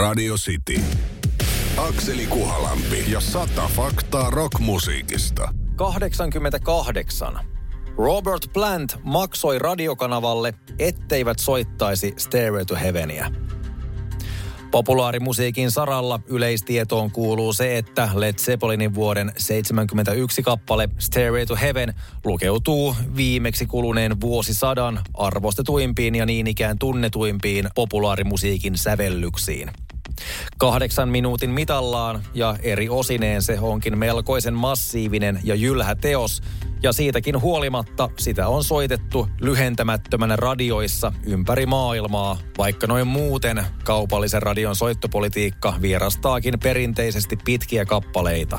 Radio 0.00 0.34
City. 0.34 0.80
Akseli 1.76 2.26
Kuhalampi 2.26 3.04
ja 3.12 3.20
sata 3.20 3.70
faktaa 3.76 4.30
rockmusiikista. 4.30 5.54
88. 5.76 7.38
Robert 7.96 8.52
Plant 8.52 8.96
maksoi 9.04 9.58
radiokanavalle, 9.58 10.54
etteivät 10.78 11.38
soittaisi 11.38 12.14
Stairway 12.16 12.64
to 12.64 12.74
Heavenia. 12.74 13.30
Populaarimusiikin 14.70 15.70
saralla 15.70 16.20
yleistietoon 16.26 17.10
kuuluu 17.10 17.52
se, 17.52 17.78
että 17.78 18.08
Led 18.14 18.34
Zeppelinin 18.34 18.94
vuoden 18.94 19.26
1971 19.26 20.42
kappale 20.42 20.88
Stairway 20.98 21.46
to 21.46 21.56
Heaven 21.56 21.94
lukeutuu 22.24 22.96
viimeksi 23.16 23.66
kuluneen 23.66 24.20
vuosisadan 24.20 25.00
arvostetuimpiin 25.14 26.14
ja 26.14 26.26
niin 26.26 26.46
ikään 26.46 26.78
tunnetuimpiin 26.78 27.68
populaarimusiikin 27.74 28.78
sävellyksiin. 28.78 29.70
Kahdeksan 30.58 31.08
minuutin 31.08 31.50
mitallaan 31.50 32.22
ja 32.34 32.56
eri 32.62 32.88
osineen 32.88 33.42
se 33.42 33.60
onkin 33.60 33.98
melkoisen 33.98 34.54
massiivinen 34.54 35.40
ja 35.44 35.54
jylhä 35.54 35.94
teos, 35.94 36.42
ja 36.82 36.92
siitäkin 36.92 37.40
huolimatta 37.40 38.10
sitä 38.18 38.48
on 38.48 38.64
soitettu 38.64 39.28
lyhentämättömänä 39.40 40.36
radioissa 40.36 41.12
ympäri 41.26 41.66
maailmaa, 41.66 42.38
vaikka 42.58 42.86
noin 42.86 43.06
muuten 43.06 43.64
kaupallisen 43.84 44.42
radion 44.42 44.76
soittopolitiikka 44.76 45.74
vierastaakin 45.82 46.60
perinteisesti 46.60 47.36
pitkiä 47.44 47.84
kappaleita. 47.84 48.58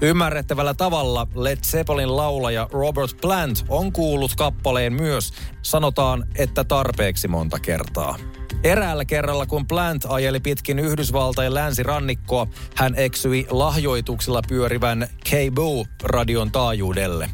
Ymmärrettävällä 0.00 0.74
tavalla 0.74 1.26
Led 1.34 1.58
Zeppelin 1.62 2.16
laulaja 2.16 2.68
Robert 2.72 3.20
Plant 3.20 3.64
on 3.68 3.92
kuullut 3.92 4.34
kappaleen 4.36 4.92
myös, 4.92 5.32
sanotaan, 5.62 6.26
että 6.38 6.64
tarpeeksi 6.64 7.28
monta 7.28 7.58
kertaa. 7.58 8.16
Eräällä 8.64 9.04
kerralla, 9.04 9.46
kun 9.46 9.66
Plant 9.66 10.04
ajeli 10.08 10.40
pitkin 10.40 10.78
Yhdysvaltain 10.78 11.54
länsirannikkoa, 11.54 12.46
hän 12.76 12.94
eksyi 12.94 13.46
lahjoituksilla 13.50 14.42
pyörivän 14.48 15.08
K-Boo-radion 15.24 16.52
taajuudelle. 16.52 17.30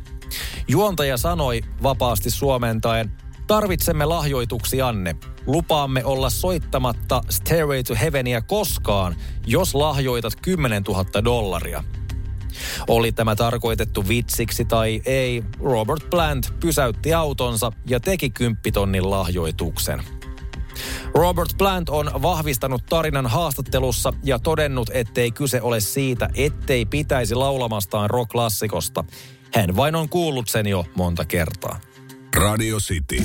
Juontaja 0.68 1.16
sanoi 1.16 1.60
vapaasti 1.82 2.30
suomentaen, 2.30 3.12
tarvitsemme 3.46 4.04
lahjoituksianne. 4.04 5.16
Lupaamme 5.46 6.04
olla 6.04 6.30
soittamatta 6.30 7.22
Stairway 7.30 7.82
to 7.82 7.94
Heavenia 7.94 8.40
koskaan, 8.40 9.16
jos 9.46 9.74
lahjoitat 9.74 10.32
10 10.42 10.82
000 10.82 11.24
dollaria. 11.24 11.84
Oli 12.88 13.12
tämä 13.12 13.36
tarkoitettu 13.36 14.08
vitsiksi 14.08 14.64
tai 14.64 15.02
ei, 15.04 15.42
Robert 15.60 16.10
Plant 16.10 16.52
pysäytti 16.60 17.14
autonsa 17.14 17.72
ja 17.86 18.00
teki 18.00 18.30
kymppitonnin 18.30 19.10
lahjoituksen. 19.10 20.17
Robert 21.18 21.58
Plant 21.58 21.88
on 21.88 22.10
vahvistanut 22.22 22.86
tarinan 22.86 23.26
haastattelussa 23.26 24.12
ja 24.24 24.38
todennut, 24.38 24.90
ettei 24.92 25.30
kyse 25.30 25.62
ole 25.62 25.80
siitä, 25.80 26.28
ettei 26.34 26.86
pitäisi 26.86 27.34
laulamastaan 27.34 28.10
rock-klassikosta. 28.10 29.04
Hän 29.54 29.76
vain 29.76 29.94
on 29.94 30.08
kuullut 30.08 30.48
sen 30.48 30.66
jo 30.66 30.84
monta 30.94 31.24
kertaa. 31.24 31.80
Radio 32.36 32.76
City. 32.76 33.22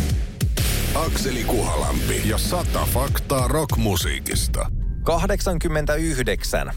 Akseli 0.95 1.43
Kuhalampi 1.43 2.21
ja 2.25 2.37
sata 2.37 2.87
faktaa 2.93 3.47
rockmusiikista. 3.47 4.71
89. 5.03 6.71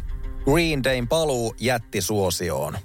Green 0.45 0.84
Dayn 0.84 1.08
paluu 1.08 1.55
jätti 1.61 2.01
suosioon. 2.01 2.78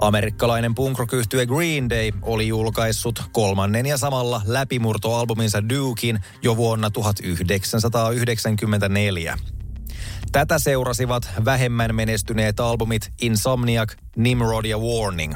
Amerikkalainen 0.00 0.74
punkrokyhtye 0.74 1.46
Green 1.46 1.90
Day 1.90 2.12
oli 2.22 2.48
julkaissut 2.48 3.22
kolmannen 3.32 3.86
ja 3.86 3.96
samalla 3.96 4.42
läpimurtoalbuminsa 4.44 5.68
Dukein 5.68 6.20
jo 6.42 6.56
vuonna 6.56 6.90
1994. 6.90 9.38
Tätä 10.32 10.58
seurasivat 10.58 11.30
vähemmän 11.44 11.94
menestyneet 11.94 12.60
albumit 12.60 13.12
Insomniac, 13.20 13.92
Nimrod 14.16 14.64
ja 14.64 14.78
Warning. 14.78 15.34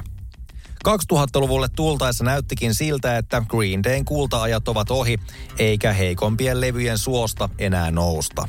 2000-luvulle 0.89 1.69
tultaessa 1.77 2.25
näyttikin 2.25 2.75
siltä, 2.75 3.19
että 3.19 3.43
Green 3.49 3.85
Dayn 3.85 4.05
kultaajat 4.05 4.69
ovat 4.69 4.91
ohi, 4.91 5.19
eikä 5.59 5.93
heikompien 5.93 6.61
levyjen 6.61 6.99
suosta 6.99 7.49
enää 7.59 7.91
nousta. 7.91 8.49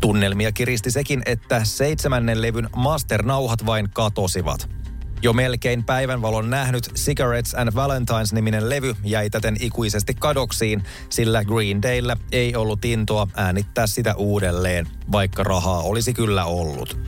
Tunnelmia 0.00 0.52
kiristi 0.52 0.90
sekin, 0.90 1.22
että 1.26 1.64
seitsemännen 1.64 2.42
levyn 2.42 2.68
masternauhat 2.76 3.66
vain 3.66 3.90
katosivat– 3.90 4.70
jo 5.22 5.32
melkein 5.32 5.84
päivänvalon 5.84 6.50
nähnyt 6.50 6.90
Cigarettes 6.94 7.54
and 7.54 7.74
Valentines-niminen 7.74 8.70
levy 8.70 8.94
jäi 9.04 9.30
täten 9.30 9.56
ikuisesti 9.60 10.14
kadoksiin, 10.14 10.82
sillä 11.10 11.44
Green 11.44 11.82
Dayllä 11.82 12.16
ei 12.32 12.56
ollut 12.56 12.84
intoa 12.84 13.26
äänittää 13.36 13.86
sitä 13.86 14.14
uudelleen, 14.14 14.86
vaikka 15.12 15.44
rahaa 15.44 15.80
olisi 15.80 16.14
kyllä 16.14 16.44
ollut. 16.44 16.98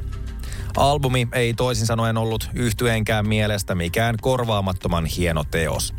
Albumi 0.77 1.29
ei 1.33 1.55
toisin 1.55 1.87
sanoen 1.87 2.17
ollut 2.17 2.51
yhtyeenkään 2.55 3.29
mielestä 3.29 3.75
mikään 3.75 4.15
korvaamattoman 4.21 5.07
hieno 5.07 5.45
teos. 5.45 5.95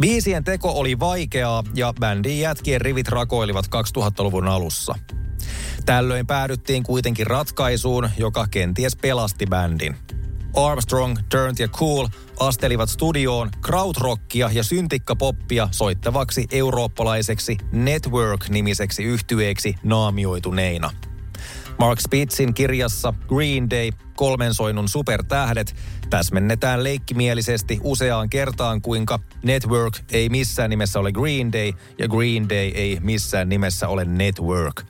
Biisien 0.00 0.44
teko 0.44 0.70
oli 0.72 0.98
vaikeaa 0.98 1.64
ja 1.74 1.94
bändin 2.00 2.40
jätkien 2.40 2.80
rivit 2.80 3.08
rakoilivat 3.08 3.66
2000-luvun 3.66 4.48
alussa. 4.48 4.94
Tällöin 5.86 6.26
päädyttiin 6.26 6.82
kuitenkin 6.82 7.26
ratkaisuun, 7.26 8.10
joka 8.16 8.46
kenties 8.50 8.96
pelasti 8.96 9.46
bändin– 9.46 9.96
Armstrong, 10.56 11.16
Turnt 11.28 11.58
ja 11.58 11.68
Cool 11.68 12.08
astelivat 12.40 12.88
studioon 12.88 13.50
krautrockia 13.60 14.50
ja 14.52 14.64
syntikkapoppia 14.64 15.68
soittavaksi 15.70 16.46
eurooppalaiseksi 16.52 17.56
Network-nimiseksi 17.72 19.04
yhtyeeksi 19.04 19.74
naamioituneina. 19.82 20.90
Mark 21.78 22.00
Spitzin 22.00 22.54
kirjassa 22.54 23.14
Green 23.28 23.70
Day, 23.70 23.90
kolmen 24.16 24.54
soinnun 24.54 24.88
supertähdet, 24.88 25.76
täsmennetään 26.10 26.84
leikkimielisesti 26.84 27.80
useaan 27.82 28.30
kertaan, 28.30 28.82
kuinka 28.82 29.18
Network 29.42 29.94
ei 30.12 30.28
missään 30.28 30.70
nimessä 30.70 31.00
ole 31.00 31.12
Green 31.12 31.52
Day 31.52 31.72
ja 31.98 32.08
Green 32.08 32.48
Day 32.48 32.70
ei 32.74 32.98
missään 33.00 33.48
nimessä 33.48 33.88
ole 33.88 34.04
Network– 34.04 34.82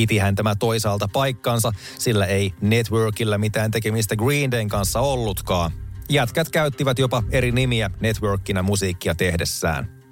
Pitihän 0.00 0.34
tämä 0.34 0.54
toisaalta 0.54 1.08
paikkansa, 1.12 1.72
sillä 1.98 2.26
ei 2.26 2.54
Networkilla 2.60 3.38
mitään 3.38 3.70
tekemistä 3.70 4.16
Green 4.16 4.50
Dayn 4.50 4.68
kanssa 4.68 5.00
ollutkaan. 5.00 5.70
Jätkät 6.08 6.48
käyttivät 6.48 6.98
jopa 6.98 7.22
eri 7.30 7.52
nimiä 7.52 7.90
Networkina 8.00 8.62
musiikkia 8.62 9.14
tehdessään. 9.14 10.02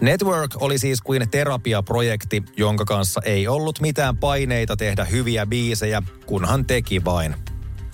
Network 0.00 0.62
oli 0.62 0.78
siis 0.78 1.00
kuin 1.00 1.30
terapiaprojekti, 1.30 2.42
jonka 2.56 2.84
kanssa 2.84 3.20
ei 3.24 3.48
ollut 3.48 3.80
mitään 3.80 4.16
paineita 4.16 4.76
tehdä 4.76 5.04
hyviä 5.04 5.46
biisejä, 5.46 6.02
kunhan 6.26 6.66
teki 6.66 7.04
vain. 7.04 7.34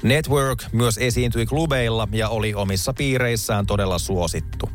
Network 0.03 0.65
myös 0.73 0.99
esiintyi 0.99 1.47
klubeilla 1.47 2.09
ja 2.13 2.29
oli 2.29 2.55
omissa 2.55 2.93
piireissään 2.93 3.67
todella 3.67 3.99
suosittu. 3.99 4.71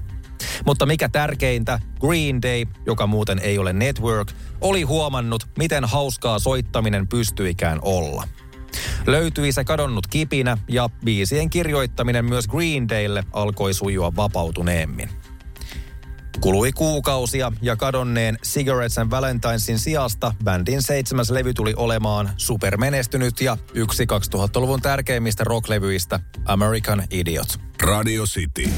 Mutta 0.66 0.86
mikä 0.86 1.10
tärkeintä, 1.10 1.80
Green 2.00 2.42
Day, 2.42 2.66
joka 2.86 3.08
muuten 3.08 3.40
ei 3.40 3.58
ole 3.58 3.74
network, 3.74 4.32
oli 4.62 4.82
huomannut, 4.82 5.48
miten 5.58 5.86
hauskaa 5.86 6.40
soittaminen 6.40 7.08
pystyikään 7.08 7.80
olla. 7.82 8.28
Löytyi 9.08 9.52
se 9.52 9.64
kadonnut 9.64 10.08
kipinä 10.08 10.58
ja 10.68 10.90
biisien 11.06 11.50
kirjoittaminen 11.50 12.26
myös 12.26 12.48
Green 12.48 12.90
Daylle 12.90 13.24
alkoi 13.34 13.74
sujua 13.74 14.16
vapautuneemmin. 14.16 15.10
Kului 16.42 16.72
kuukausia 16.72 17.52
ja 17.62 17.76
kadonneen 17.76 18.38
Cigarettes 18.44 18.98
and 18.98 19.12
Valentinesin 19.12 19.80
sijasta 19.80 20.34
bändin 20.44 20.82
seitsemäs 20.82 21.30
levy 21.30 21.54
tuli 21.54 21.74
olemaan 21.78 22.30
supermenestynyt 22.38 23.42
ja 23.42 23.58
yksi 23.74 24.04
2000-luvun 24.04 24.82
tärkeimmistä 24.82 25.44
rocklevyistä 25.44 26.20
American 26.46 27.04
Idiot. 27.12 27.48
Radio 27.82 28.24
City. 28.24 28.70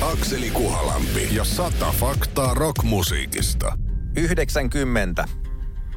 Akseli 0.00 0.50
Kuhalampi 0.50 1.28
ja 1.36 1.44
sata 1.44 1.92
faktaa 1.92 2.54
rockmusiikista. 2.54 3.78
90. 4.16 5.24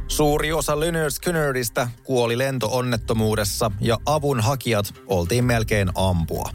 Suuri 0.07 0.53
osa 0.53 0.79
Lynyrd 0.79 1.11
Skynyrdistä 1.11 1.89
kuoli 2.03 2.37
lentoonnettomuudessa 2.37 3.71
ja 3.81 3.97
avun 4.05 4.39
hakijat 4.39 4.93
oltiin 5.07 5.45
melkein 5.45 5.89
ampua. 5.95 6.49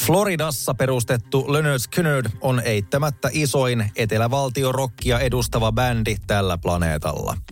Floridassa 0.00 0.74
perustettu 0.74 1.52
Lynyrd 1.52 1.78
Skynyrd 1.78 2.26
on 2.40 2.62
eittämättä 2.64 3.28
isoin 3.32 3.90
etelävaltiorokkia 3.96 5.20
edustava 5.20 5.72
bändi 5.72 6.16
tällä 6.26 6.58
planeetalla– 6.58 7.36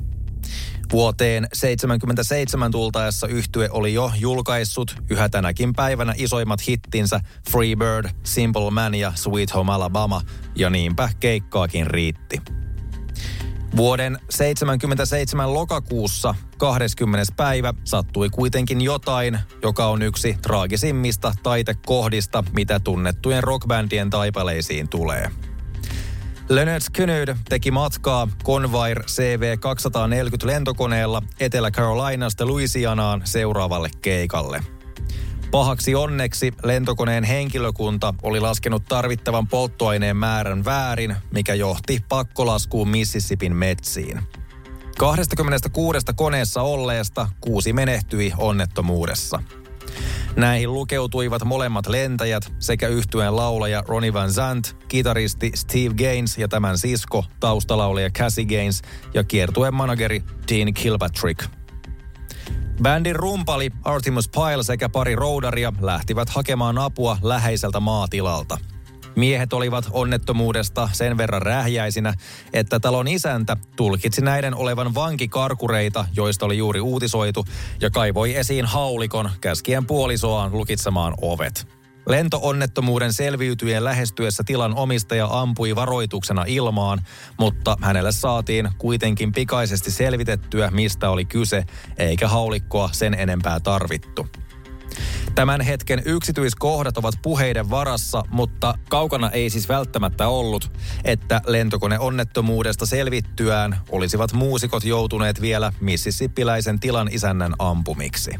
Vuoteen 0.92 1.48
77 1.52 2.70
tultaessa 2.70 3.26
yhtye 3.26 3.68
oli 3.72 3.94
jo 3.94 4.12
julkaissut 4.18 4.94
yhä 5.10 5.28
tänäkin 5.28 5.72
päivänä 5.72 6.14
isoimmat 6.16 6.68
hittinsä 6.68 7.20
Freebird, 7.50 8.10
Simple 8.24 8.70
Man 8.70 8.94
ja 8.94 9.12
Sweet 9.14 9.54
Home 9.54 9.72
Alabama, 9.72 10.20
ja 10.56 10.70
niinpä 10.70 11.08
keikkaakin 11.20 11.86
riitti. 11.86 12.40
Vuoden 13.76 14.18
77 14.30 15.54
lokakuussa 15.54 16.34
20. 16.58 17.32
päivä 17.36 17.74
sattui 17.84 18.30
kuitenkin 18.30 18.80
jotain, 18.80 19.38
joka 19.62 19.86
on 19.86 20.02
yksi 20.02 20.36
traagisimmista 20.42 21.32
taitekohdista, 21.42 22.44
mitä 22.52 22.80
tunnettujen 22.80 23.42
rockbändien 23.42 24.10
taipaleisiin 24.10 24.88
tulee– 24.88 25.30
Leonard 26.48 26.82
Skinner 26.82 27.34
teki 27.48 27.70
matkaa 27.70 28.28
Convair 28.44 28.98
CV-240 29.00 30.46
lentokoneella 30.46 31.22
Etelä-Carolinasta 31.40 32.46
Louisianaan 32.46 33.22
seuraavalle 33.24 33.90
keikalle. 34.02 34.62
Pahaksi 35.50 35.94
onneksi 35.94 36.52
lentokoneen 36.64 37.24
henkilökunta 37.24 38.14
oli 38.22 38.40
laskenut 38.40 38.84
tarvittavan 38.88 39.48
polttoaineen 39.48 40.16
määrän 40.16 40.64
väärin, 40.64 41.16
mikä 41.30 41.54
johti 41.54 42.04
pakkolaskuun 42.08 42.88
Mississippin 42.88 43.56
metsiin. 43.56 44.20
26 44.98 45.98
koneessa 46.16 46.62
olleesta 46.62 47.28
kuusi 47.40 47.72
menehtyi 47.72 48.32
onnettomuudessa– 48.38 49.42
Näihin 50.38 50.72
lukeutuivat 50.72 51.44
molemmat 51.44 51.86
lentäjät 51.86 52.52
sekä 52.58 52.88
yhtyeen 52.88 53.36
laulaja 53.36 53.82
Ronnie 53.88 54.12
Van 54.12 54.32
Zandt, 54.32 54.76
kitaristi 54.88 55.52
Steve 55.54 55.94
Gaines 55.94 56.38
ja 56.38 56.48
tämän 56.48 56.78
sisko, 56.78 57.24
taustalaulaja 57.40 58.10
Cassie 58.10 58.44
Gaines 58.44 58.82
ja 59.14 59.24
kiertueen 59.24 59.74
manageri 59.74 60.22
Dean 60.48 60.74
Kilpatrick. 60.74 61.44
Bändin 62.82 63.16
rumpali 63.16 63.70
Artemus 63.84 64.28
Pyle 64.28 64.62
sekä 64.62 64.88
pari 64.88 65.16
roudaria 65.16 65.72
lähtivät 65.80 66.28
hakemaan 66.28 66.78
apua 66.78 67.18
läheiseltä 67.22 67.80
maatilalta– 67.80 68.58
Miehet 69.18 69.52
olivat 69.52 69.88
onnettomuudesta 69.90 70.88
sen 70.92 71.18
verran 71.18 71.42
rähjäisinä, 71.42 72.14
että 72.52 72.80
talon 72.80 73.08
isäntä 73.08 73.56
tulkitsi 73.76 74.20
näiden 74.20 74.54
olevan 74.54 74.94
vankikarkureita, 74.94 76.04
joista 76.16 76.46
oli 76.46 76.58
juuri 76.58 76.80
uutisoitu, 76.80 77.44
ja 77.80 77.90
kaivoi 77.90 78.36
esiin 78.36 78.64
haulikon 78.64 79.30
käskien 79.40 79.86
puolisoaan 79.86 80.52
lukitsemaan 80.52 81.14
ovet. 81.22 81.68
Lentoonnettomuuden 82.06 83.12
selviytyjen 83.12 83.84
lähestyessä 83.84 84.42
tilan 84.46 84.74
omistaja 84.74 85.28
ampui 85.30 85.76
varoituksena 85.76 86.44
ilmaan, 86.46 87.02
mutta 87.38 87.76
hänelle 87.82 88.12
saatiin 88.12 88.68
kuitenkin 88.78 89.32
pikaisesti 89.32 89.90
selvitettyä, 89.90 90.70
mistä 90.70 91.10
oli 91.10 91.24
kyse, 91.24 91.64
eikä 91.96 92.28
haulikkoa 92.28 92.88
sen 92.92 93.14
enempää 93.14 93.60
tarvittu. 93.60 94.26
Tämän 95.34 95.60
hetken 95.60 96.02
yksityiskohdat 96.04 96.98
ovat 96.98 97.14
puheiden 97.22 97.70
varassa, 97.70 98.22
mutta 98.30 98.74
kaukana 98.88 99.30
ei 99.30 99.50
siis 99.50 99.68
välttämättä 99.68 100.28
ollut, 100.28 100.72
että 101.04 101.40
lentokoneonnettomuudesta 101.46 102.86
selvittyään 102.86 103.78
olisivat 103.90 104.32
muusikot 104.32 104.84
joutuneet 104.84 105.40
vielä 105.40 105.72
mississippiläisen 105.80 106.80
tilan 106.80 107.08
isännän 107.12 107.54
ampumiksi. 107.58 108.30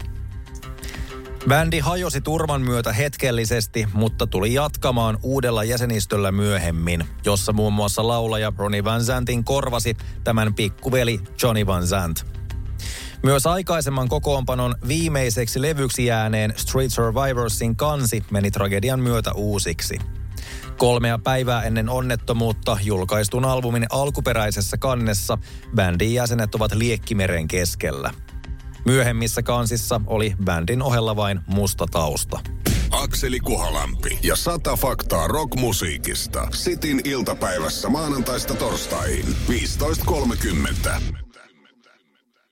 Bändi 1.49 1.79
hajosi 1.79 2.20
turman 2.20 2.62
myötä 2.62 2.93
hetkellisesti, 2.93 3.87
mutta 3.93 4.26
tuli 4.26 4.55
jatkamaan 4.55 5.19
uudella 5.23 5.64
jäsenistöllä 5.64 6.32
myöhemmin, 6.32 7.05
jossa 7.25 7.52
muun 7.52 7.73
muassa 7.73 8.08
laulaja 8.08 8.52
Ronnie 8.56 8.84
Van 8.84 9.05
Zantin 9.05 9.44
korvasi 9.44 9.96
tämän 10.25 10.55
pikkuveli 10.55 11.20
Johnny 11.43 11.67
Van 11.67 11.87
Zant. 11.87 12.38
Myös 13.23 13.47
aikaisemman 13.47 14.09
kokoonpanon 14.09 14.75
viimeiseksi 14.88 15.62
levyksi 15.62 16.06
jääneen 16.06 16.55
Street 16.56 16.93
Survivorsin 16.93 17.76
kansi 17.76 18.25
meni 18.31 18.50
tragedian 18.50 19.00
myötä 19.00 19.32
uusiksi. 19.32 19.99
Kolmea 20.76 21.19
päivää 21.19 21.62
ennen 21.62 21.88
onnettomuutta 21.88 22.79
julkaistun 22.82 23.44
albumin 23.44 23.87
alkuperäisessä 23.91 24.76
kannessa 24.76 25.38
bändin 25.75 26.15
jäsenet 26.15 26.55
ovat 26.55 26.75
liekkimeren 26.75 27.49
keskellä. 27.49 28.11
Myöhemmissä 28.85 29.43
kansissa 29.43 30.00
oli 30.06 30.35
bändin 30.44 30.82
ohella 30.82 31.17
vain 31.17 31.41
musta 31.47 31.87
tausta. 31.91 32.41
Akseli 32.91 33.41
Kuhalampi 33.41 34.19
ja 34.23 34.37
sata 34.37 34.76
faktaa 34.76 35.29
rockmusiikista. 35.29 36.49
Sitin 36.55 37.00
iltapäivässä 37.05 37.88
maanantaista 37.88 38.55
torstaihin 38.55 39.25
15.30. 39.25 41.28